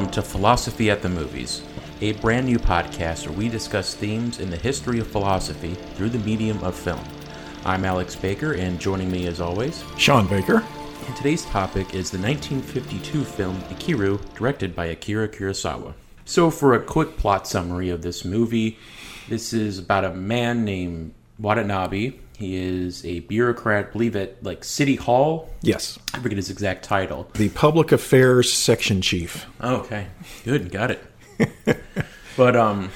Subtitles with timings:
[0.00, 1.60] Welcome to Philosophy at the Movies,
[2.00, 6.18] a brand new podcast where we discuss themes in the history of philosophy through the
[6.20, 7.04] medium of film.
[7.66, 10.64] I'm Alex Baker, and joining me as always, Sean Baker.
[11.06, 15.92] and today's topic is the 1952 film Ikiru, directed by Akira Kurosawa.
[16.24, 18.78] So, for a quick plot summary of this movie,
[19.28, 22.14] this is about a man named Watanabe.
[22.40, 25.50] He is a bureaucrat, I believe at like City Hall.
[25.60, 27.28] Yes, I forget his exact title.
[27.34, 29.44] the Public Affairs Section Chief.
[29.62, 30.06] Okay.
[30.44, 31.04] Good, got it.
[32.38, 32.90] but um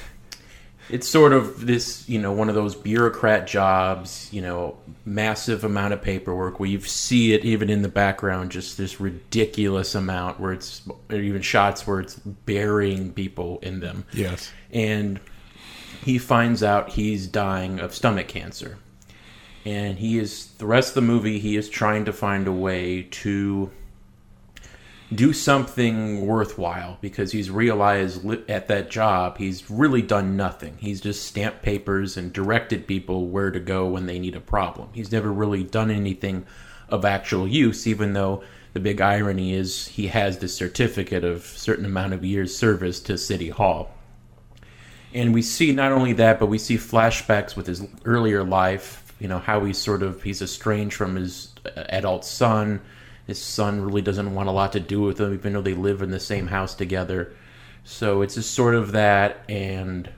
[0.89, 5.93] it's sort of this, you know, one of those bureaucrat jobs, you know, massive amount
[5.93, 10.53] of paperwork where you see it even in the background, just this ridiculous amount where
[10.53, 14.05] it's or even shots where it's burying people in them.
[14.11, 14.51] Yes.
[14.71, 15.19] And
[16.03, 18.79] he finds out he's dying of stomach cancer.
[19.65, 23.03] And he is the rest of the movie he is trying to find a way
[23.03, 23.71] to
[25.13, 30.77] do something worthwhile because he's realized li- at that job he's really done nothing.
[30.79, 34.89] He's just stamped papers and directed people where to go when they need a problem.
[34.93, 36.45] He's never really done anything
[36.89, 41.85] of actual use, even though the big irony is he has the certificate of certain
[41.85, 43.91] amount of years service to City Hall.
[45.13, 49.04] And we see not only that, but we see flashbacks with his earlier life.
[49.19, 52.81] You know how he's sort of he's estranged from his adult son.
[53.27, 56.01] His son really doesn't want a lot to do with him, even though they live
[56.01, 57.33] in the same house together.
[57.83, 59.43] So it's just sort of that.
[59.49, 60.09] And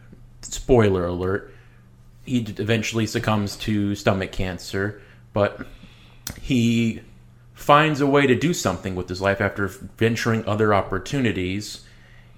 [0.42, 1.54] spoiler alert:
[2.26, 5.02] he eventually succumbs to stomach cancer,
[5.34, 5.66] but
[6.42, 7.02] he
[7.54, 11.86] finds a way to do something with his life after venturing other opportunities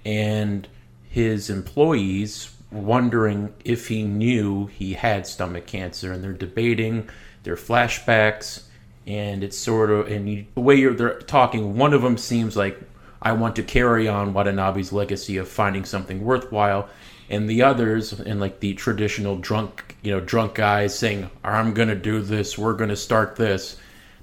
[0.04, 0.66] and
[1.08, 7.08] his employees wondering if he knew he had stomach cancer and they're debating
[7.42, 8.62] their flashbacks
[9.06, 12.56] and it's sort of and you, the way you're they're talking one of them seems
[12.56, 12.78] like
[13.22, 16.88] i want to carry on watanabe's legacy of finding something worthwhile
[17.28, 21.94] and the others and like the traditional drunk you know drunk guys saying i'm gonna
[21.94, 23.78] do this we're gonna start this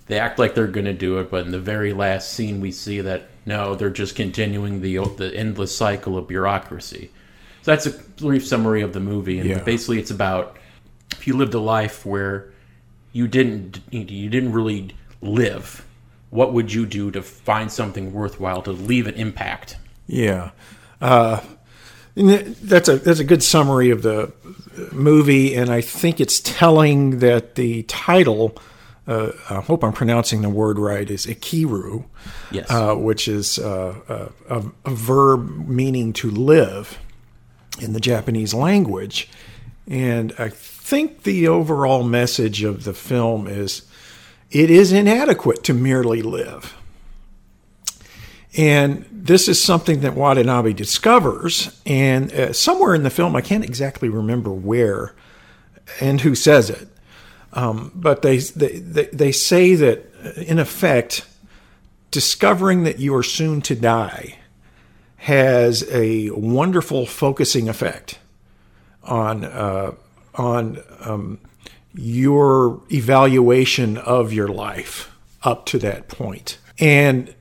[0.08, 3.02] they act like they're to do it, but in the very last scene, we see
[3.02, 7.12] that no, they're just continuing the the endless cycle of bureaucracy.
[7.68, 9.60] So that's a brief summary of the movie, and Yeah.
[9.60, 10.56] basically, it's about
[11.12, 12.54] if you lived a life where
[13.12, 14.92] you didn't you didn't really
[15.22, 15.86] live,
[16.30, 19.76] what would you do to find something worthwhile to leave an impact?
[20.08, 20.52] Yeah.
[21.02, 21.42] Uh,
[22.16, 24.32] that's a that's a good summary of the
[24.94, 28.58] movie, and I think it's telling that the title.
[29.06, 31.10] Uh, I hope I'm pronouncing the word right.
[31.10, 32.06] Is ikiru,
[32.50, 33.96] Yes, uh, which is uh,
[34.50, 36.98] a, a, a verb meaning to live
[37.80, 39.30] in the Japanese language.
[39.88, 43.84] And I think the overall message of the film is
[44.52, 46.76] it is inadequate to merely live.
[48.56, 51.80] And this is something that Watanabe discovers.
[51.86, 55.14] And uh, somewhere in the film, I can't exactly remember where
[56.00, 56.88] and who says it.
[57.54, 61.26] Um, but they, they, they, they say that, uh, in effect,
[62.12, 64.38] discovering that you are soon to die
[65.28, 68.18] has a wonderful focusing effect
[69.04, 69.92] on uh,
[70.36, 71.38] on um,
[71.94, 75.12] your evaluation of your life
[75.44, 77.36] up to that point, and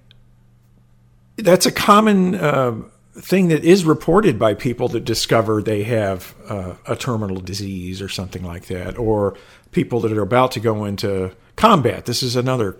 [1.36, 2.74] that's a common uh,
[3.14, 8.08] thing that is reported by people that discover they have uh, a terminal disease or
[8.08, 9.36] something like that, or
[9.70, 12.04] people that are about to go into combat.
[12.04, 12.78] This is another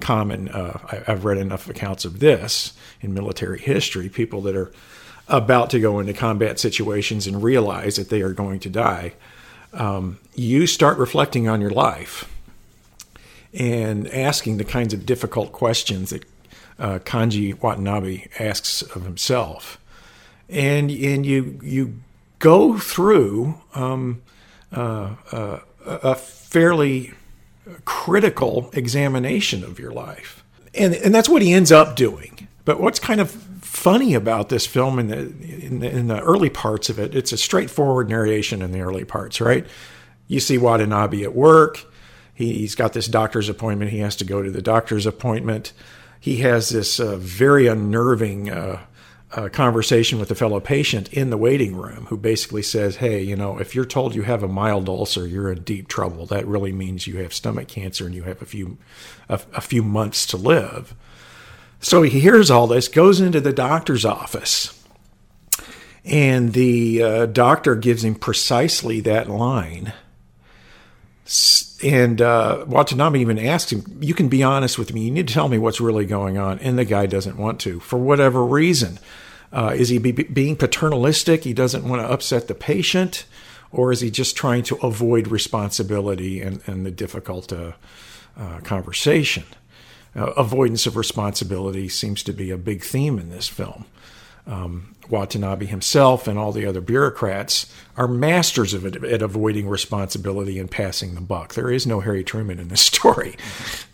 [0.00, 0.48] common.
[0.48, 4.08] Uh, I, I've read enough accounts of this in military history.
[4.08, 4.72] People that are
[5.28, 9.14] about to go into combat situations and realize that they are going to die.
[9.72, 12.30] Um, you start reflecting on your life
[13.52, 16.24] and asking the kinds of difficult questions that
[16.78, 19.78] uh, Kanji Watanabe asks of himself,
[20.48, 22.00] and and you you
[22.40, 24.22] go through um,
[24.72, 27.12] uh, uh, a fairly
[27.84, 30.44] critical examination of your life,
[30.74, 32.48] and and that's what he ends up doing.
[32.64, 36.50] But what's kind of funny about this film in the, in the in the early
[36.50, 39.66] parts of it, it's a straightforward narration in the early parts, right?
[40.26, 41.84] You see Watanabe at work.
[42.34, 43.90] He, he's got this doctor's appointment.
[43.90, 45.72] He has to go to the doctor's appointment.
[46.18, 48.80] He has this uh, very unnerving uh,
[49.34, 53.34] uh, conversation with a fellow patient in the waiting room who basically says, Hey, you
[53.34, 56.26] know, if you're told you have a mild ulcer, you're in deep trouble.
[56.26, 58.78] That really means you have stomach cancer and you have a few,
[59.28, 60.94] a, a few months to live.
[61.80, 64.82] So he hears all this, goes into the doctor's office,
[66.04, 69.92] and the uh, doctor gives him precisely that line.
[71.82, 75.02] And uh, Watanabe even asks him, "You can be honest with me.
[75.02, 77.80] You need to tell me what's really going on." And the guy doesn't want to
[77.80, 78.98] for whatever reason.
[79.54, 81.44] Uh, is he be, being paternalistic?
[81.44, 83.24] He doesn't want to upset the patient,
[83.70, 87.72] or is he just trying to avoid responsibility and, and the difficult uh,
[88.36, 89.44] uh conversation?
[90.16, 93.84] Uh, avoidance of responsibility seems to be a big theme in this film.
[94.46, 100.58] Um, Watanabe himself and all the other bureaucrats are masters of it at avoiding responsibility
[100.58, 101.54] and passing the buck.
[101.54, 103.36] There is no Harry Truman in this story.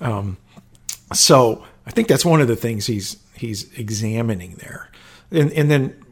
[0.01, 0.39] Um,
[1.13, 4.91] so I think that's one of the things he's he's examining there.
[5.31, 6.05] And, and then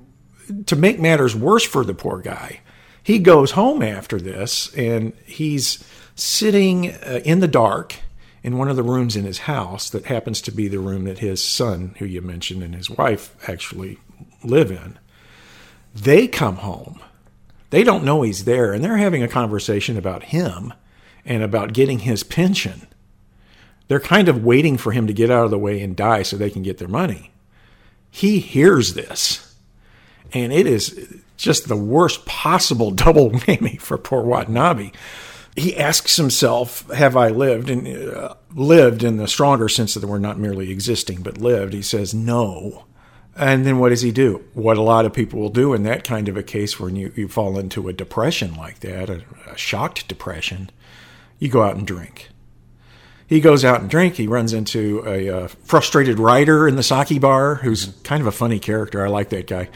[0.66, 2.60] to make matters worse for the poor guy,
[3.02, 5.84] he goes home after this and he's
[6.14, 7.96] sitting uh, in the dark
[8.42, 11.18] in one of the rooms in his house that happens to be the room that
[11.18, 13.98] his son, who you mentioned, and his wife actually
[14.44, 14.98] live in.
[15.94, 17.00] They come home.
[17.70, 20.72] They don't know he's there, and they're having a conversation about him
[21.24, 22.86] and about getting his pension.
[23.88, 26.36] They're kind of waiting for him to get out of the way and die so
[26.36, 27.32] they can get their money.
[28.10, 29.54] He hears this,
[30.32, 34.90] and it is just the worst possible double whammy for poor Watanabe.
[35.56, 40.18] He asks himself, "Have I lived?" and uh, lived in the stronger sense that we're
[40.18, 41.72] not merely existing, but lived.
[41.72, 42.84] He says, "No."
[43.38, 44.44] And then what does he do?
[44.52, 47.12] What a lot of people will do in that kind of a case when you,
[47.14, 50.70] you fall into a depression like that, a, a shocked depression,
[51.38, 52.30] you go out and drink.
[53.28, 54.14] He goes out and drink.
[54.14, 58.32] He runs into a, a frustrated writer in the sake bar who's kind of a
[58.32, 59.04] funny character.
[59.04, 59.68] I like that guy.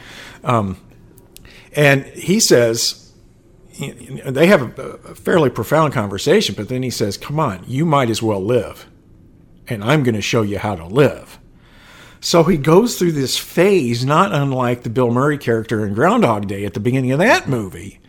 [0.43, 0.77] Um,
[1.75, 3.13] and he says,
[3.79, 8.09] they have a, a fairly profound conversation, but then he says, Come on, you might
[8.09, 8.87] as well live.
[9.67, 11.39] And I'm going to show you how to live.
[12.19, 16.65] So he goes through this phase, not unlike the Bill Murray character in Groundhog Day
[16.65, 17.99] at the beginning of that movie,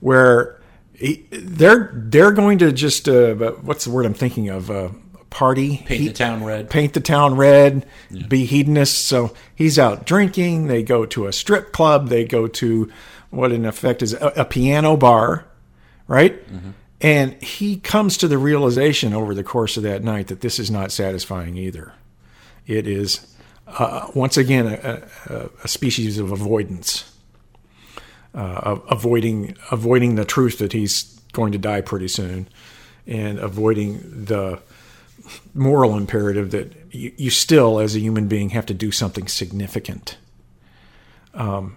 [0.00, 0.60] where
[0.94, 4.70] he, they're they're going to just uh, what's the word I'm thinking of?
[4.70, 4.90] Uh,
[5.30, 5.78] party?
[5.78, 6.70] Paint he, the town red.
[6.70, 8.26] Paint the town red yeah.
[8.26, 8.98] be hedonists.
[8.98, 10.68] So he's out drinking.
[10.68, 12.08] They go to a strip club.
[12.08, 12.90] They go to
[13.30, 15.46] what in effect is a, a piano bar
[16.06, 16.46] right?
[16.50, 16.70] Mm-hmm.
[17.00, 20.70] and he comes to the realization over the course of that night that this is
[20.70, 21.92] not satisfying either.
[22.66, 23.34] It is
[23.66, 27.10] uh, once again, a, a, a, species of avoidance,
[28.34, 32.48] uh, avoiding avoiding the truth that he's going to die pretty soon,
[33.06, 34.60] and avoiding the
[35.54, 40.16] moral imperative that you, you still, as a human being, have to do something significant.
[41.32, 41.76] Um,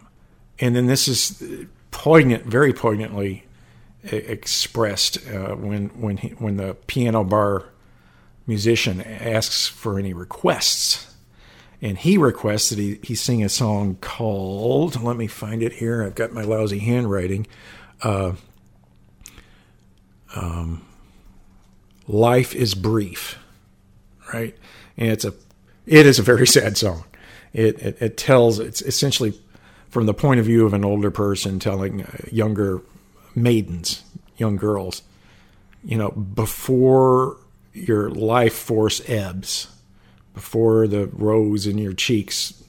[0.60, 3.46] and then this is poignant, very poignantly
[4.04, 7.66] expressed uh, when when he, when the piano bar
[8.46, 11.14] musician asks for any requests
[11.82, 16.04] and he requests that he, he sing a song called let me find it here
[16.04, 17.46] i've got my lousy handwriting
[18.04, 18.34] uh,
[20.36, 20.86] um,
[22.08, 23.40] life is brief
[24.34, 24.56] right?
[24.98, 25.34] And it's a
[25.86, 27.06] it is a very sad song.
[27.54, 29.40] It, it, it tells it's essentially
[29.90, 32.82] from the point of view of an older person telling uh, younger
[33.36, 34.04] maidens
[34.38, 35.04] young girls
[35.84, 37.38] you know before
[37.72, 39.68] your life force ebbs
[40.38, 42.64] before the rose in your cheeks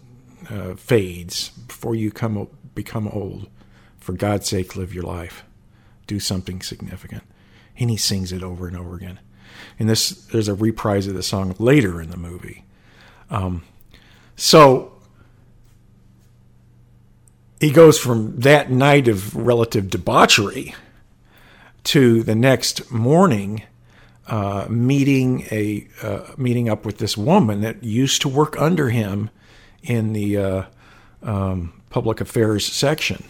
[0.49, 3.47] uh, fades, before you come become old,
[3.99, 5.45] for God's sake, live your life.
[6.07, 7.25] Do something significant.
[7.79, 9.21] And he sings it over and over again.
[9.79, 12.65] And this, there's a reprise of the song later in the movie.
[13.29, 13.65] Um,
[14.35, 14.95] so
[17.61, 20.75] he goes from that night of relative debauchery
[21.85, 23.65] to the next morning
[24.29, 29.31] uh, meeting a uh, meeting up with this woman that used to work under him
[29.83, 30.63] in the uh,
[31.23, 33.25] um, public affairs section.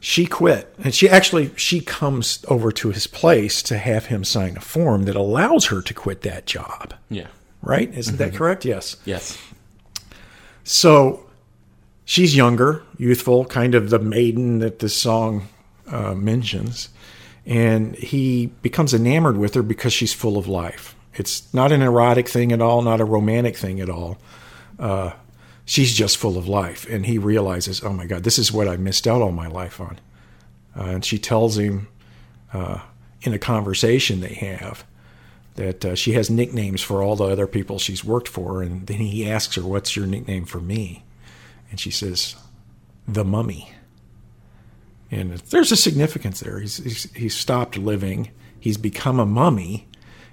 [0.00, 4.56] She quit, and she actually she comes over to his place to have him sign
[4.56, 6.94] a form that allows her to quit that job.
[7.10, 7.26] Yeah,
[7.62, 7.92] right.
[7.92, 8.30] Isn't mm-hmm.
[8.30, 8.64] that correct?
[8.64, 8.96] Yes.
[9.04, 9.36] Yes.
[10.64, 11.26] So
[12.04, 15.48] she's younger, youthful, kind of the maiden that this song
[15.88, 16.88] uh, mentions
[17.48, 20.94] and he becomes enamored with her because she's full of life.
[21.14, 24.18] It's not an erotic thing at all, not a romantic thing at all.
[24.78, 25.12] Uh,
[25.64, 28.76] she's just full of life, and he realizes, oh my God, this is what I
[28.76, 29.98] missed out all my life on.
[30.76, 31.88] Uh, and she tells him
[32.52, 32.80] uh,
[33.22, 34.84] in a conversation they have
[35.54, 38.98] that uh, she has nicknames for all the other people she's worked for, and then
[38.98, 41.02] he asks her, "What's your nickname for me?"
[41.70, 42.36] And she says,
[43.08, 43.72] "The Mummy."
[45.10, 46.60] And there's a significance there.
[46.60, 48.30] He's, he's, he's stopped living.
[48.60, 49.88] He's become a mummy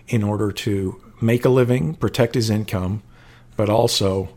[0.08, 3.02] in order to make a living, protect his income,
[3.56, 4.30] but also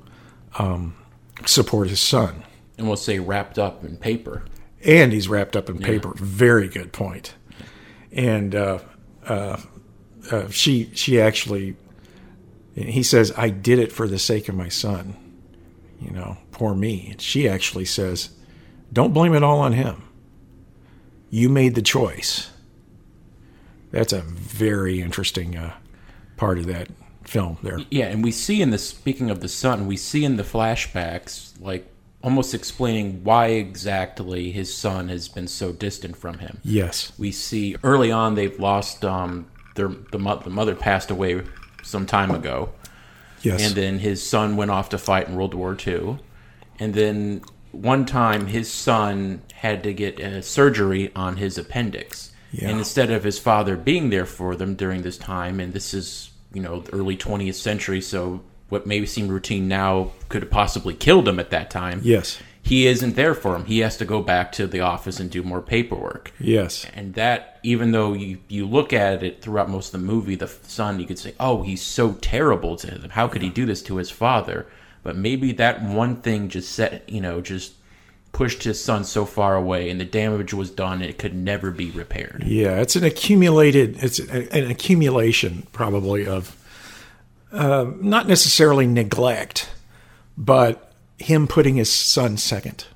[0.59, 0.97] um,
[1.45, 2.45] support his son.
[2.77, 4.45] And we'll say wrapped up in paper.
[4.85, 6.15] And he's wrapped up in paper.
[6.15, 7.35] Very good point.
[8.13, 8.79] And uh,
[9.27, 9.61] uh,
[10.31, 11.77] uh, she she actually
[12.75, 15.17] he says I did it for the sake of my son.
[16.01, 17.09] You know, poor me.
[17.11, 18.31] And she actually says,
[18.93, 20.08] "Don't blame it all on him.
[21.31, 22.51] You made the choice."
[23.91, 25.75] That's a very interesting uh,
[26.37, 26.89] part of that
[27.25, 27.79] film there.
[27.91, 31.53] Yeah, and we see in the speaking of the son, we see in the flashbacks
[31.61, 31.91] like
[32.23, 36.61] almost explaining why exactly his son has been so distant from him.
[36.65, 37.13] Yes.
[37.19, 41.43] We see early on they've lost um their the, mo- the mother passed away
[41.83, 42.71] some time ago.
[43.43, 43.65] Yes.
[43.65, 46.19] And then his son went off to fight in World War II.
[46.81, 52.33] And then one time his son had to get a surgery on his appendix.
[52.53, 52.71] Yeah.
[52.71, 56.31] And instead of his father being there for them during this time, and this is,
[56.53, 60.95] you know, the early 20th century, so what may seem routine now could have possibly
[60.95, 62.01] killed him at that time.
[62.03, 62.39] yes.
[62.61, 63.65] He isn't there for him.
[63.65, 66.33] He has to go back to the office and do more paperwork.
[66.39, 66.87] Yes.
[66.95, 70.49] And that, even though you, you look at it throughout most of the movie, the
[70.49, 73.09] son, you could say, oh, he's so terrible to him.
[73.09, 74.67] How could he do this to his father?
[75.03, 77.73] But maybe that one thing just set, you know, just
[78.33, 81.91] pushed his son so far away and the damage was done, it could never be
[81.91, 82.45] repaired.
[82.47, 84.03] Yeah, it's an accumulated.
[84.03, 86.55] It's an accumulation probably of
[87.53, 89.71] uh, not necessarily neglect,
[90.37, 92.87] but him putting his son second,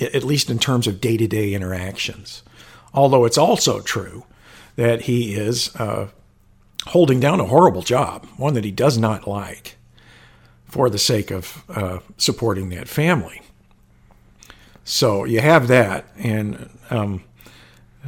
[0.00, 2.42] at least in terms of day to day interactions.
[2.94, 4.24] Although it's also true
[4.76, 6.08] that he is uh,
[6.86, 9.76] holding down a horrible job, one that he does not like,
[10.72, 13.42] for the sake of uh, supporting that family.
[14.84, 17.22] So you have that, and um,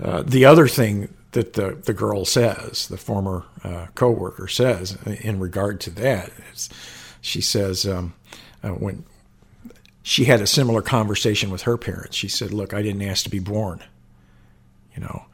[0.02, 5.40] uh, the other thing that the, the girl says, the former uh, coworker says in
[5.40, 6.70] regard to that, is
[7.20, 8.14] she says um,
[8.62, 9.04] uh, when
[10.02, 13.30] she had a similar conversation with her parents, she said, "Look, I didn't ask to
[13.30, 13.84] be born,"
[14.96, 15.26] you know,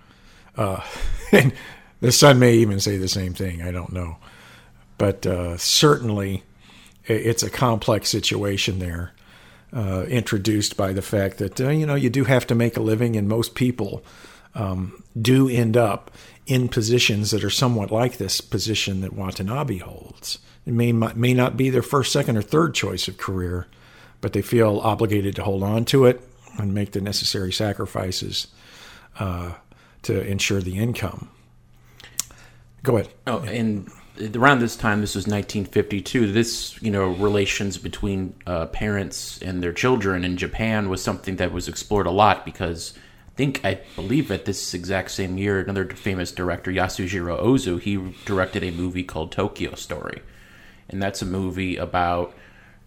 [0.57, 0.81] uh,
[1.33, 1.53] and
[2.01, 3.63] the son may even say the same thing.
[3.63, 4.17] I don't know,
[4.99, 6.43] but uh, certainly
[7.15, 9.13] it's a complex situation there.
[9.73, 12.81] Uh, introduced by the fact that uh, you know you do have to make a
[12.83, 14.03] living, and most people
[14.57, 16.11] um, do end up
[16.47, 20.41] in positions that are somewhat like this position that Watanabe holds.
[20.67, 23.69] It may may not be their first, second, or third choice of career,
[24.21, 26.21] but they feel obligated to hold on to it
[26.59, 28.49] and make the necessary sacrifices
[29.21, 29.53] uh,
[30.03, 31.31] to ensure the income.
[32.83, 33.13] Go ahead.
[33.27, 33.89] Oh, and
[34.35, 36.33] around this time, this was 1952.
[36.33, 41.53] This, you know, relations between uh, parents and their children in Japan was something that
[41.53, 42.95] was explored a lot because
[43.29, 48.15] I think I believe at this exact same year, another famous director, Yasujiro Ozu, he
[48.25, 50.23] directed a movie called Tokyo Story,
[50.89, 52.35] and that's a movie about,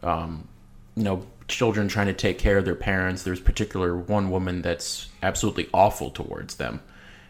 [0.04, 0.48] um,
[0.96, 3.24] you know, children trying to take care of their parents.
[3.24, 6.82] There's particular one woman that's absolutely awful towards them,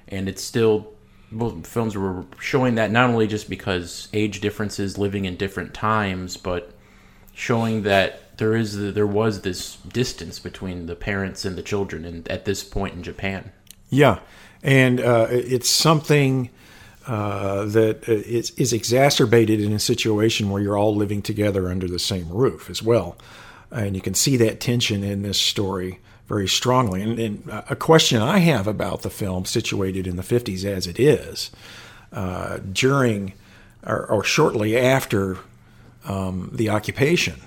[0.07, 0.93] and it's still
[1.33, 6.37] well, films were showing that not only just because age differences, living in different times,
[6.37, 6.71] but
[7.33, 12.27] showing that there is there was this distance between the parents and the children, and
[12.27, 13.51] at this point in Japan.
[13.89, 14.19] Yeah,
[14.61, 16.49] and uh, it's something
[17.07, 21.99] uh, that is, is exacerbated in a situation where you're all living together under the
[21.99, 23.17] same roof as well,
[23.71, 27.01] and you can see that tension in this story very strongly.
[27.01, 30.99] And, and a question I have about the film, situated in the 50s as it
[30.99, 31.51] is,
[32.11, 33.33] uh, during
[33.85, 35.37] or, or shortly after
[36.05, 37.41] um, the occupation,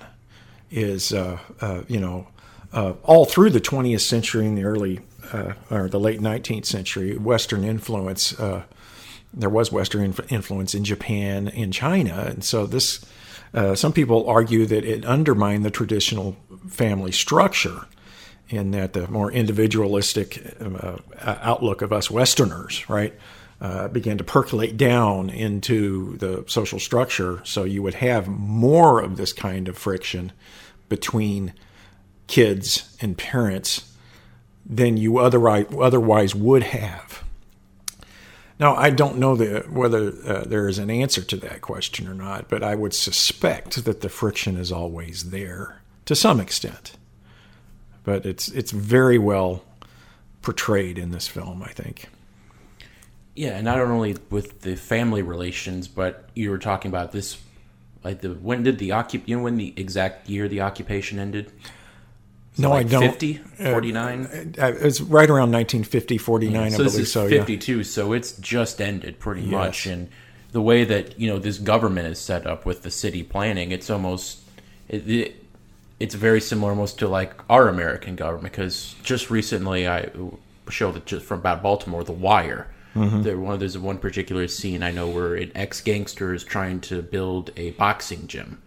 [0.69, 2.27] is uh, uh, you know
[2.73, 4.99] uh, all through the 20th century and the early
[5.33, 8.37] uh, or the late 19th century, Western influence.
[8.39, 8.63] Uh,
[9.33, 13.05] there was Western inf- influence in Japan, in China, and so this.
[13.53, 16.35] Uh, some people argue that it undermined the traditional
[16.67, 17.85] family structure,
[18.49, 23.13] in that the more individualistic uh, outlook of us Westerners, right,
[23.59, 27.41] uh, began to percolate down into the social structure.
[27.43, 30.31] So you would have more of this kind of friction
[30.89, 31.53] between
[32.27, 33.93] kids and parents
[34.65, 37.23] than you otherwise otherwise would have.
[38.59, 42.15] Now, I don't know the, whether uh, there is an answer to that question or
[42.15, 46.93] not, but I would suspect that the friction is always there to some extent.
[48.07, 49.65] But it's it's very well
[50.41, 52.07] portrayed in this film, I think.
[53.35, 57.37] Yeah, and not only with the family relations, but you were talking about this.
[58.05, 59.23] Like the when did the occup?
[59.25, 61.51] You know when the exact year the occupation ended?
[62.57, 63.01] No, like I don't.
[63.01, 64.55] 50, 49?
[64.57, 67.23] Uh, It's right around 1950, 49, I so this believe so.
[67.23, 67.39] Yeah.
[67.39, 69.85] 52, so it's just ended pretty much.
[69.85, 70.07] And
[70.53, 73.89] the way that you know this government is set up with the city planning, it's
[73.89, 74.39] almost
[74.87, 75.43] it, it,
[75.99, 78.53] it's very similar almost to like our American government.
[78.53, 80.09] Because just recently, I
[80.69, 82.67] showed that just from about Baltimore, The Wire.
[82.95, 83.21] Mm-hmm.
[83.21, 87.01] There, one there's one particular scene I know where an ex gangster is trying to
[87.01, 88.61] build a boxing gym.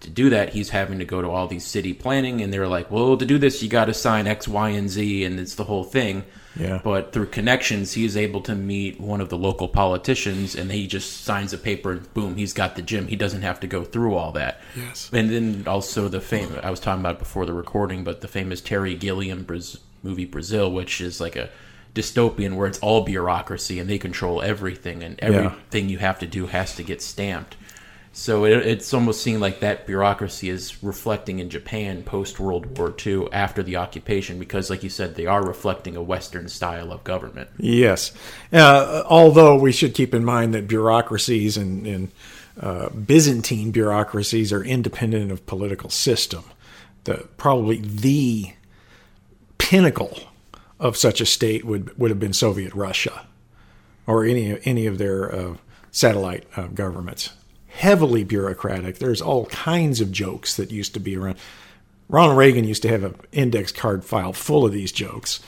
[0.00, 2.90] To do that, he's having to go to all these city planning, and they're like,
[2.90, 5.64] "Well, to do this, you got to sign X, Y, and Z, and it's the
[5.64, 6.24] whole thing."
[6.56, 6.80] Yeah.
[6.82, 10.86] But through connections, he is able to meet one of the local politicians, and he
[10.86, 13.08] just signs a paper, and boom, he's got the gym.
[13.08, 14.60] He doesn't have to go through all that.
[14.76, 15.10] Yes.
[15.12, 18.60] And then also the fame I was talking about before the recording, but the famous
[18.60, 21.50] Terry Gilliam Braz- movie Brazil, which is like a
[21.94, 26.46] dystopian where it's all bureaucracy and they control everything, and everything you have to do
[26.46, 27.56] has to get stamped.
[28.16, 32.94] So it, it's almost seeing like that bureaucracy is reflecting in Japan post World War
[33.04, 37.02] II after the occupation, because, like you said, they are reflecting a Western style of
[37.02, 37.50] government.
[37.58, 38.12] Yes.
[38.52, 42.12] Uh, although we should keep in mind that bureaucracies and, and
[42.60, 46.44] uh, Byzantine bureaucracies are independent of political system.
[47.02, 48.52] The probably the
[49.58, 50.20] pinnacle
[50.78, 53.26] of such a state would would have been Soviet Russia,
[54.06, 55.56] or any any of their uh,
[55.90, 57.30] satellite uh, governments.
[57.74, 58.98] Heavily bureaucratic.
[58.98, 61.38] There's all kinds of jokes that used to be around.
[62.08, 65.40] Ronald Reagan used to have an index card file full of these jokes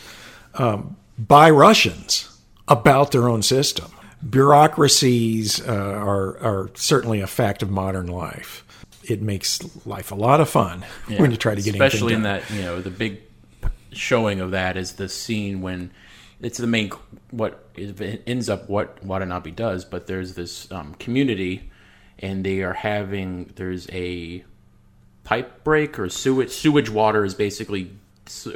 [0.55, 2.37] um, by Russians
[2.69, 3.91] about their own system.
[4.29, 8.65] Bureaucracies uh, are are certainly a fact of modern life.
[9.05, 12.51] It makes life a lot of fun when you try to get especially in that
[12.51, 13.21] you know the big
[13.93, 15.91] showing of that is the scene when
[16.41, 16.91] it's the main
[17.31, 21.71] what ends up what Watanabe does, but there's this um, community
[22.19, 24.45] and they are having there's a
[25.25, 27.91] pipe break or sewage sewage water is basically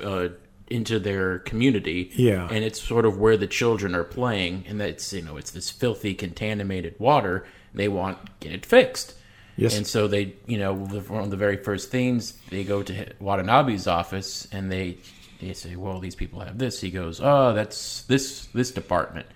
[0.03, 0.29] uh,
[0.69, 2.11] into their community.
[2.15, 2.47] Yeah.
[2.51, 5.71] and it's sort of where the children are playing, and that's you know it's this
[5.71, 7.45] filthy contaminated water.
[7.75, 9.15] They want get it fixed.
[9.57, 9.77] Yes.
[9.77, 13.13] And so they, you know, the- one of the very first things they go to
[13.21, 14.97] Watanabe's office and they
[15.41, 19.27] they say, "Well, these people have this." He goes, "Oh, that's this this department."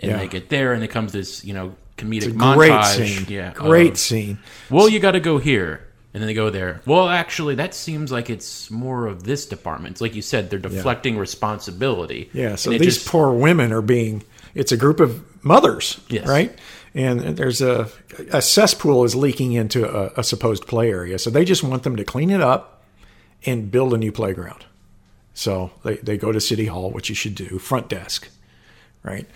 [0.00, 0.18] And Yeah.
[0.18, 3.16] they get there, and it comes this, you know, comedic Great montage.
[3.18, 3.26] scene.
[3.28, 4.38] Yeah, Great of, scene.
[4.70, 6.80] well, you got to go here, and then they go there.
[6.86, 9.92] Well, actually, that seems like it's more of this department.
[9.92, 12.30] It's like you said, they're deflecting responsibility.
[12.32, 14.22] Yeah, so these just- poor women are being.
[14.54, 16.26] It's a group of mothers, Yes.
[16.28, 16.56] right?
[16.94, 17.88] And there's a
[18.30, 21.96] a cesspool is leaking into a, a supposed play area, so they just want them
[21.96, 22.82] to clean it up
[23.46, 24.66] and build a new playground.
[25.32, 28.28] So they they go to city hall, which you should do, front desk,
[29.02, 29.26] right?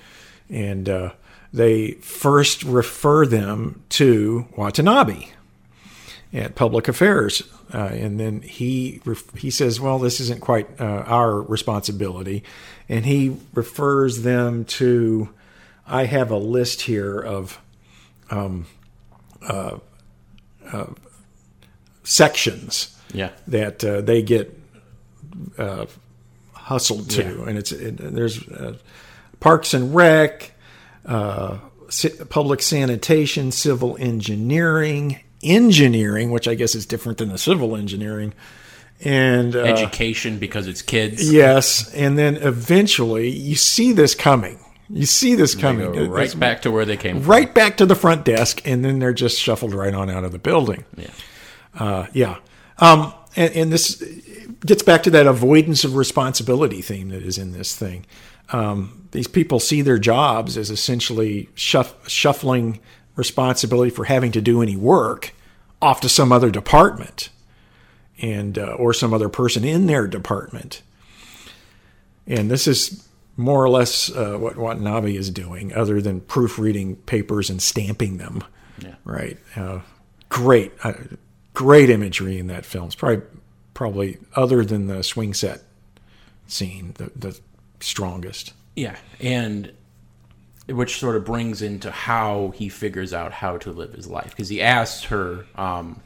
[0.51, 1.13] And uh,
[1.53, 5.29] they first refer them to Watanabe
[6.33, 9.01] at public affairs, uh, and then he
[9.37, 12.45] he says, "Well, this isn't quite uh, our responsibility,"
[12.89, 15.31] and he refers them to.
[15.87, 17.61] I have a list here of
[18.31, 18.67] um,
[19.49, 19.79] uh,
[20.73, 20.87] uh,
[22.03, 24.59] sections yeah, that uh, they get
[25.59, 25.87] uh,
[26.53, 28.77] hustled to, and it's it, there's uh,
[29.41, 30.53] Parks and Rec,
[31.07, 31.59] uh,
[32.29, 38.35] public sanitation, civil engineering, engineering, which I guess is different than the civil engineering,
[39.05, 41.33] and uh, education because it's kids.
[41.33, 44.59] yes, and then eventually you see this coming.
[44.89, 47.29] You see this coming right It's back to where they came from.
[47.29, 50.31] right back to the front desk, and then they're just shuffled right on out of
[50.31, 50.85] the building.
[50.97, 51.07] Yeah.
[51.77, 52.37] Uh, yeah.
[52.79, 54.03] Um, and, and this
[54.65, 58.07] gets back to that avoidance of responsibility theme that is in this thing.
[58.51, 62.81] Um, these people see their jobs as essentially shuff, shuffling
[63.17, 65.35] responsibility for having to do any work
[65.83, 67.29] off to some other department
[68.21, 70.83] and uh, or some other person in their department.
[72.27, 77.51] And this is more or less uh, what Watanabe is doing, other than proofreading papers
[77.51, 78.43] and stamping them.
[78.79, 78.95] Yeah.
[79.05, 79.39] Right.
[79.55, 79.81] Uh,
[80.29, 80.95] great, uh,
[81.57, 82.85] great imagery in that film.
[82.87, 83.23] It's probably,
[83.73, 85.63] probably other than the swing set
[86.47, 87.41] scene, the, the
[87.81, 88.53] strongest.
[88.77, 89.73] Yeah, and
[90.69, 94.49] which sort of brings into how he figures out how to live his life because
[94.51, 96.01] he asks her, um,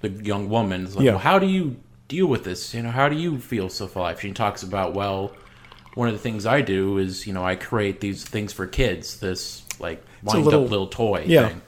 [0.00, 1.12] the young woman, like, Yeah.
[1.12, 1.76] well, how do you
[2.08, 2.74] deal with this?
[2.74, 4.20] You know, how do you feel so alive?
[4.20, 5.32] She talks about, well,
[5.94, 9.20] one of the things I do is, you know, I create these things for kids.
[9.20, 11.48] This like wind little- up little toy Yeah.
[11.48, 11.60] thing.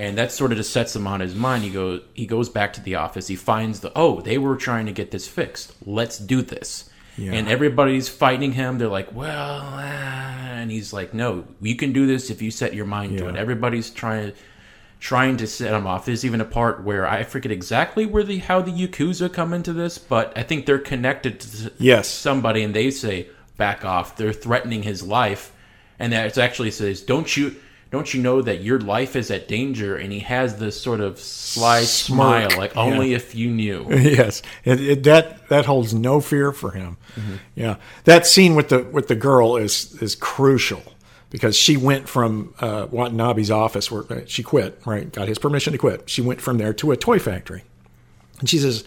[0.00, 1.62] And that sort of just sets him on his mind.
[1.62, 3.26] He goes, he goes back to the office.
[3.26, 5.74] He finds the oh, they were trying to get this fixed.
[5.84, 6.88] Let's do this.
[7.18, 7.32] Yeah.
[7.32, 8.78] And everybody's fighting him.
[8.78, 12.72] They're like, well, ah, and he's like, no, you can do this if you set
[12.72, 13.36] your mind to it.
[13.36, 14.36] Everybody's trying to
[15.00, 16.06] trying to set him off.
[16.06, 19.74] There's even a part where I forget exactly where the how the yakuza come into
[19.74, 22.08] this, but I think they're connected to Yes.
[22.08, 24.16] somebody, and they say back off.
[24.16, 25.52] They're threatening his life,
[25.98, 27.56] and that actually says, "Don't you."
[27.90, 29.96] Don't you know that your life is at danger?
[29.96, 32.16] And he has this sort of sly Smirk.
[32.16, 32.82] smile, like Yeah.
[32.82, 33.84] only if you knew.
[33.90, 36.96] yes, it, it, that that holds no fear for him.
[37.16, 37.34] Mm-hmm.
[37.56, 40.82] Yeah, that scene with the with the girl is is crucial
[41.30, 45.10] because she went from uh, Watanabe's office where uh, she quit, right?
[45.12, 46.08] Got his permission to quit.
[46.08, 47.64] She went from there to a toy factory.
[48.40, 48.84] And she says,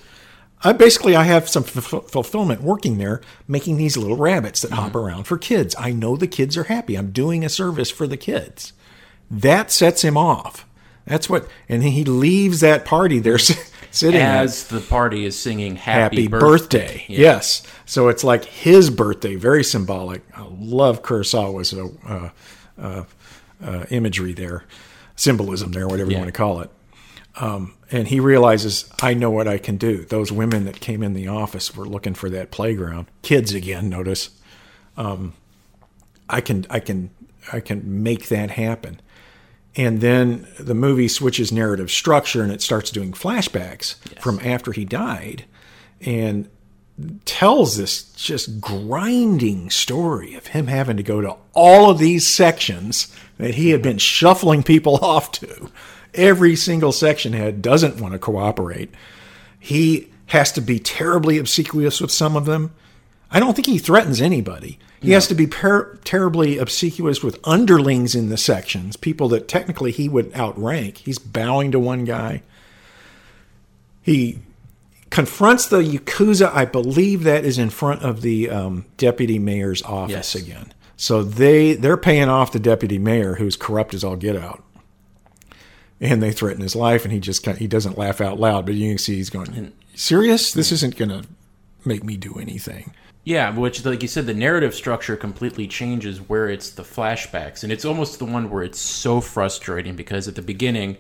[0.64, 4.96] I basically I have some f- fulfillment working there, making these little rabbits that hop
[4.96, 5.76] around for kids.
[5.78, 6.96] I know the kids are happy.
[6.98, 8.74] I'm doing a service for the kids.
[9.34, 10.68] That sets him off.
[11.06, 15.76] That's what, and he leaves that party there sitting at As the party is singing
[15.76, 17.04] happy "Happy, birthday.
[17.10, 17.64] Yes.
[17.86, 20.22] So it's like his birthday, very symbolic.
[20.36, 22.30] I love Kurosawa's uh, uh,
[22.82, 23.04] uh,
[23.62, 24.66] uh, imagery there,
[25.16, 26.70] symbolism there, whatever you want to call it.
[27.36, 30.06] Um, and he realizes, I know what I can do.
[30.06, 33.08] Those women that came in the office were looking for that playground.
[33.24, 34.30] Kids again, notice.
[34.96, 35.34] Um,
[36.30, 37.10] I can, I can,
[37.52, 39.02] I can make that happen.
[39.76, 44.86] And then the movie switches narrative structure and it starts doing flashbacks from after he
[44.86, 45.46] died
[46.02, 46.48] and
[47.26, 53.14] tells this just grinding story of him having to go to all of these sections
[53.38, 55.72] that he had been shuffling people off to.
[56.14, 58.92] Every single section head doesn't want to cooperate.
[59.60, 62.74] He has to be terribly obsequious with some of them.
[63.34, 64.78] I don't think he threatens anybody.
[65.02, 69.92] He has to be per- terribly obsequious with underlings in the sections, people that technically
[69.92, 71.00] he would outrank.
[71.00, 72.42] He's bowing to one guy.
[74.02, 74.40] He
[75.10, 76.54] confronts the Yakuza.
[76.54, 80.36] I believe that is in front of the um, deputy mayor's office Yes.
[80.36, 80.74] again.
[80.96, 84.64] So they they're paying off the deputy mayor, who's corrupt as all get out,
[86.00, 87.04] and they threaten his life.
[87.04, 89.74] And he just kind he doesn't laugh out loud, but you can see he's going,
[89.96, 90.54] "Serious?
[90.54, 91.24] This isn't going to
[91.84, 92.94] make me do anything."
[93.26, 97.72] Yeah, which, like you said, the narrative structure completely changes where it's the flashbacks, and
[97.72, 100.98] it's almost the one where it's so frustrating because at the beginning,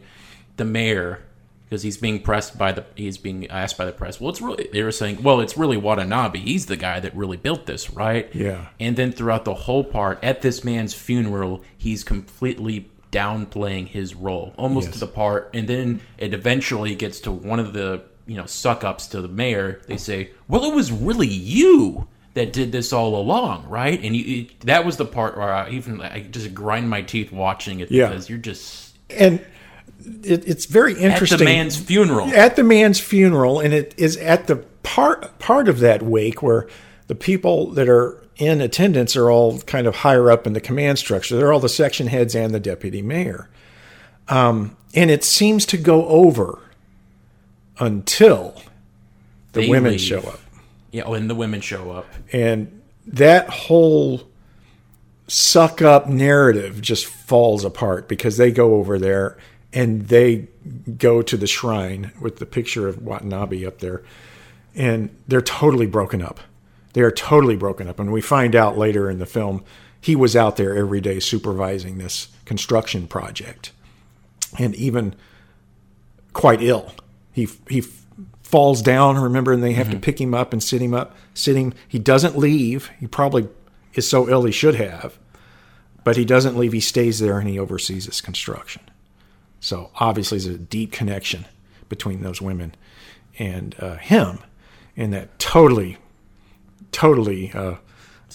[0.56, 1.22] the mayor,
[1.66, 4.22] because he's being pressed by the, he's being asked by the press.
[4.22, 6.40] Well, it's really they were saying, well, it's really Watanabe.
[6.40, 8.34] He's the guy that really built this, right?
[8.34, 8.68] Yeah.
[8.80, 14.54] And then throughout the whole part, at this man's funeral, he's completely downplaying his role,
[14.58, 14.94] almost Yes.
[14.96, 18.84] to the part, and then it eventually gets to one of the you know suck
[18.84, 19.82] ups to the mayor.
[19.88, 24.42] They say, "Well, it was really you that did this all along, right?" And you,
[24.44, 27.92] it, that was the part where I even I just grind my teeth watching it
[27.92, 28.08] Yeah.
[28.10, 29.40] because you're just And
[30.24, 31.36] it, it's very interesting.
[31.36, 32.28] at the man's funeral.
[32.30, 36.68] at the man's funeral, and it is at the part part of that wake where
[37.08, 40.98] the people that are in attendance are all kind of higher up in the command
[40.98, 41.36] structure.
[41.38, 43.48] They're all the section heads and the deputy mayor,
[44.28, 46.60] um, and it seems to go over
[47.80, 48.62] until
[49.54, 50.02] the They women leave.
[50.02, 50.40] show up,
[50.92, 52.06] Yeah, when the women show up.
[52.32, 54.22] and that whole
[55.28, 59.38] suck up narrative just falls apart because they go over there
[59.72, 60.48] and they
[60.98, 64.04] go to the shrine with the picture of Watanabe up there
[64.76, 66.40] and they're totally broken up.
[66.94, 68.00] They are totally broken up.
[68.00, 69.64] And we find out later in the film
[70.00, 73.72] he was out there every day supervising this construction project
[74.60, 75.16] and even
[76.34, 76.92] quite ill.
[77.34, 77.84] He he
[78.44, 81.56] falls down, remember, and they have to pick him up and sit him up, sit
[81.56, 81.74] him.
[81.88, 82.92] He doesn't leave.
[83.00, 83.48] He probably
[83.96, 85.18] is so ill he should have,
[86.04, 86.72] but he doesn't leave.
[86.72, 88.84] He stays there and he oversees this construction.
[89.60, 91.46] So obviously, there's a deep connection
[91.90, 92.76] between those women
[93.40, 94.40] and uh, him,
[94.96, 95.98] and that totally,
[96.92, 97.78] totally uh,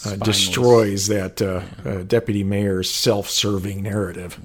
[0.05, 4.39] uh, destroys that uh, uh, deputy mayor's self-serving narrative.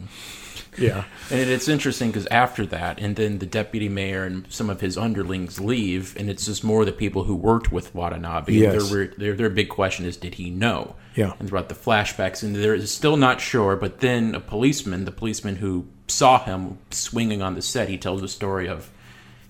[0.79, 1.05] Yeah.
[1.31, 4.97] And it's interesting because after that, and then the deputy mayor and some of his
[4.99, 8.53] underlings leave, and it's just more the people who worked with Watanabe.
[8.53, 8.91] Yes.
[8.91, 10.97] Their, their, their big question is, did he know?
[11.15, 11.33] Yeah.
[11.39, 15.57] And throughout the flashbacks, and they're still not sure, but then a policeman, the policeman
[15.57, 18.91] who saw him swinging on the set, he tells a story of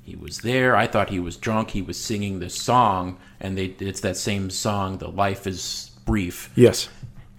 [0.02, 0.76] he was there.
[0.76, 1.70] I thought he was drunk.
[1.70, 6.50] He was singing this song, and they it's that same song, "The Life Is Brief."
[6.54, 6.88] Yes.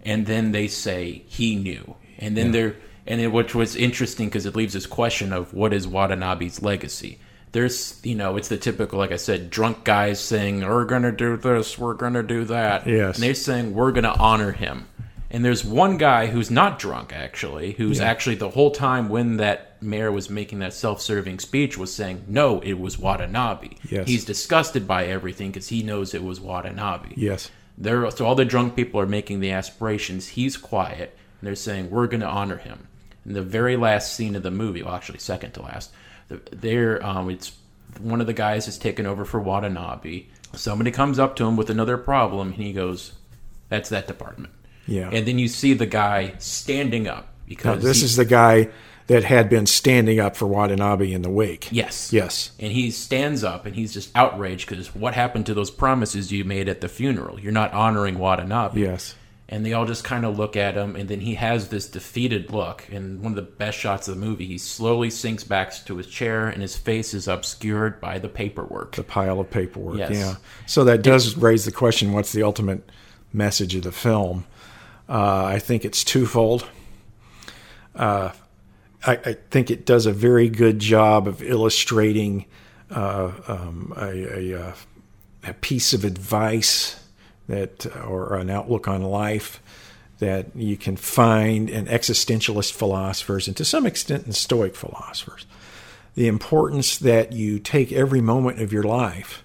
[0.04, 2.76] and then they say he knew, and then they're
[3.08, 7.20] and it, which was interesting because it leaves this question of what is Watanabe's legacy.
[7.52, 11.38] There's, you know, it's the typical, like I said, drunk guys saying, "We're gonna do
[11.38, 13.16] this, we're gonna do that," Yes.
[13.16, 14.88] and they're saying we're gonna honor him.
[15.32, 19.82] And there's one guy who's not drunk, actually, who's actually the whole time when that
[19.82, 24.08] mayor was making that self-serving speech was saying, "No, it was Watanabe." Yes.
[24.08, 27.14] He's disgusted by everything because he knows it was Watanabe.
[27.16, 27.50] Yes.
[27.78, 30.30] They're, so all the drunk people are making the aspirations.
[30.30, 32.88] He's quiet, and they're saying we're going to honor him.
[33.26, 35.92] In the very last scene of the movie, well, actually second to last,
[36.52, 37.54] there um, it's
[38.00, 40.26] one of the guys is taken over for Watanabe.
[40.54, 43.14] Somebody comes up to him with another problem, and he goes,
[43.70, 44.54] "That's that department."
[44.88, 45.10] Yeah.
[45.12, 48.70] And then you see the guy standing up Now, because this he- is the guy
[49.08, 51.68] that had been standing up for Watanabe in the wake.
[51.72, 52.52] yes, Yes.
[52.60, 56.44] and he stands up and he's just outraged because what happened to those promises you
[56.44, 57.40] made at the funeral?
[57.40, 58.82] You're not honoring Watanabe.
[58.82, 59.14] Yes.
[59.48, 62.52] And they all just kind of look at him and then he has this defeated
[62.52, 62.88] look.
[62.92, 66.08] And one of the best shots of the movie he slowly sinks back to his
[66.08, 68.96] chair and his face is obscured by the paperwork.
[68.96, 70.12] The pile of paperwork Yes.
[70.12, 70.36] yeah.
[70.66, 72.90] So that does raise the question what's the ultimate
[73.32, 74.46] message of the film?
[75.08, 76.68] Uh, i think it's twofold.
[77.94, 78.32] Uh,
[79.06, 82.46] I, I think it does a very good job of illustrating
[82.90, 84.74] uh, um, a, a, uh,
[85.44, 87.00] a piece of advice
[87.48, 89.62] that or an outlook on life
[90.20, 95.46] that you can find in existentialist philosophers and to some extent in stoic philosophers
[96.16, 99.44] the importance that you take every moment of your life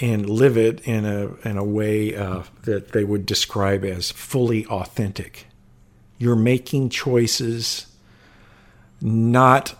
[0.00, 4.66] and live it in a in a way uh, that they would describe as fully
[4.66, 5.46] authentic.
[6.18, 7.86] You're making choices
[9.00, 9.74] not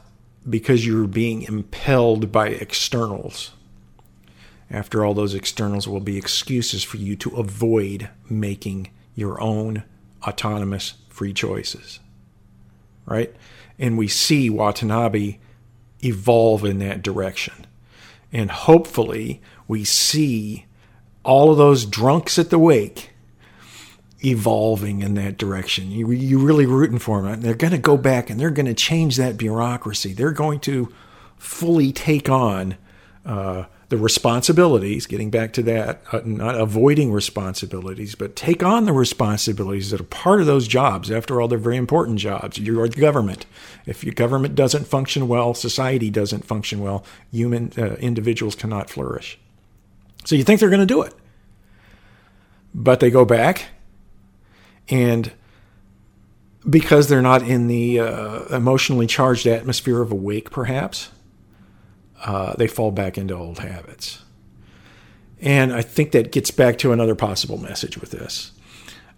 [0.48, 3.50] because you're being impelled by externals.
[4.70, 9.82] After all, those externals will be excuses for you to avoid making your own
[10.22, 11.98] autonomous free choices.
[13.04, 13.34] Right?
[13.78, 15.38] And we see Watanabe
[16.04, 17.66] evolve in that direction.
[18.32, 20.66] And hopefully, we see
[21.24, 23.10] all of those drunks at the wake
[24.24, 25.90] evolving in that direction.
[25.90, 27.40] You, you're really rooting for them.
[27.40, 30.12] They're going to go back and they're going to change that bureaucracy.
[30.12, 30.92] They're going to
[31.36, 32.76] fully take on
[33.24, 38.92] uh, the responsibilities, getting back to that, uh, not avoiding responsibilities, but take on the
[38.92, 41.10] responsibilities that are part of those jobs.
[41.10, 42.56] After all, they're very important jobs.
[42.56, 43.46] You're the government.
[43.86, 49.40] If your government doesn't function well, society doesn't function well, human uh, individuals cannot flourish.
[50.24, 51.12] So you think they're going to do it.
[52.72, 53.66] But they go back,
[54.88, 55.32] and
[56.68, 61.10] because they're not in the uh, emotionally charged atmosphere of a wake, perhaps,
[62.24, 64.22] uh, they fall back into old habits.
[65.40, 68.52] And I think that gets back to another possible message with this.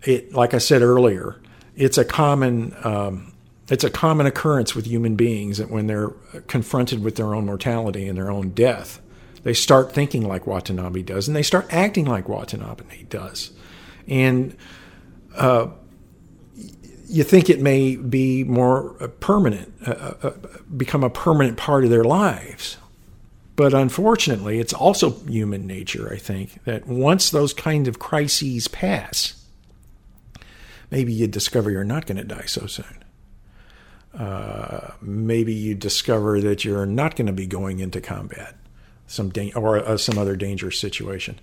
[0.05, 1.41] It, like I said earlier,
[1.77, 3.33] it's a common um,
[3.69, 6.11] it's a common occurrence with human beings that when they're
[6.47, 9.01] confronted with their own mortality and their own death,
[9.45, 13.53] they start thinking like Watanabe does, and they start acting like Watanabe does,
[14.07, 14.57] and
[15.37, 15.69] uh,
[17.07, 20.31] you think it may be more permanent, uh, uh,
[20.77, 22.77] become a permanent part of their lives.
[23.55, 29.45] But unfortunately, it's also human nature, I think, that once those kind of crises pass,
[30.91, 33.05] maybe you discover you're not going to die so soon.
[34.15, 38.57] Uh, maybe you discover that you're not going to be going into combat,
[39.07, 41.39] some da- or uh, some other dangerous situation.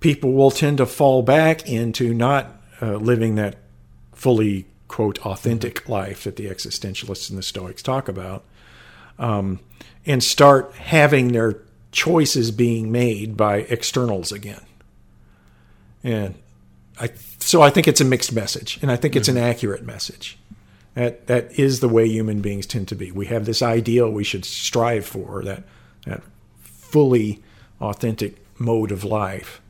[0.00, 3.56] People will tend to fall back into not uh, living that
[4.12, 8.44] fully quote authentic life that the existentialists and the Stoics talk about,
[9.18, 9.60] um,
[10.06, 14.62] and start having their choices being made by externals again.
[16.02, 16.34] And
[17.00, 20.38] I, so I think it's a mixed message, and I think it's an accurate message.
[20.94, 23.12] That that is the way human beings tend to be.
[23.12, 25.62] We have this ideal we should strive for that
[26.04, 26.22] that
[26.60, 27.42] fully
[27.80, 29.60] authentic mode of life,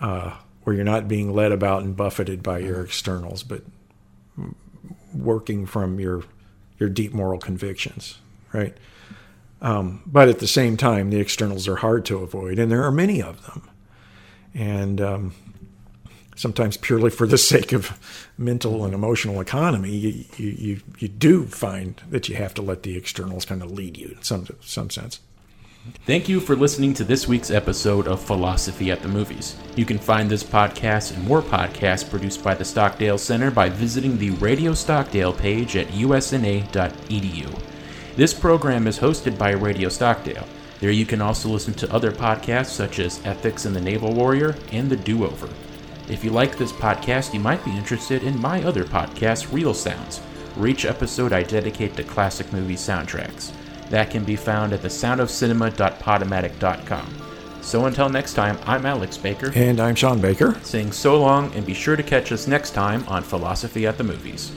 [0.00, 3.62] uh, where you're not being led about and buffeted by your externals, but
[5.12, 6.22] working from your
[6.78, 8.18] your deep moral convictions,
[8.52, 8.76] right?
[9.60, 12.92] Um, but at the same time, the externals are hard to avoid, and there are
[12.92, 13.68] many of them,
[14.54, 15.34] and um,
[16.36, 17.98] sometimes purely for the sake of
[18.38, 22.96] mental and emotional economy, you, you, you, do find that you have to let the
[22.96, 25.20] externals kind of lead you in some some sense.
[26.04, 29.56] Thank you for listening to this week's episode of Philosophy at the Movies.
[29.74, 34.18] You can find this podcast and more podcasts produced by the Stockdale Center by visiting
[34.18, 37.62] the Radio Stockdale page at usna.edu.
[38.18, 40.44] This program is hosted by Radio Stockdale.
[40.80, 44.56] There you can also listen to other podcasts such as Ethics and the Naval Warrior
[44.72, 45.48] and The Do Over.
[46.08, 50.18] If you like this podcast, you might be interested in my other podcast, Real Sounds,
[50.56, 53.52] where each episode I dedicate to classic movie soundtracks.
[53.90, 57.14] That can be found at thesoundofcinema.podomatic.com.
[57.60, 60.58] So until next time, I'm Alex Baker, And I'm Sean Baker.
[60.64, 64.02] saying so long and be sure to catch us next time on Philosophy at the
[64.02, 64.50] Movies.